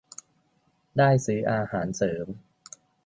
[0.97, 2.27] ได้ซื้ออาหารเสริม